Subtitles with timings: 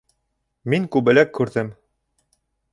[0.75, 1.71] Мин күбәләк күрҙем!